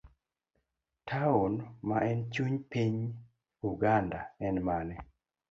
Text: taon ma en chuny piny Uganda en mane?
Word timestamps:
taon 1.07 1.53
ma 1.87 1.97
en 2.11 2.19
chuny 2.33 2.57
piny 2.71 2.97
Uganda 3.71 4.19
en 4.47 4.55
mane? 4.67 4.95